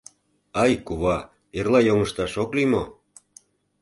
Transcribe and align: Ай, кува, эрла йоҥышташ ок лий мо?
Ай, 0.63 0.71
кува, 0.85 1.17
эрла 1.57 1.79
йоҥышташ 1.87 2.33
ок 2.43 2.49
лий 2.55 2.69
мо? 2.73 2.83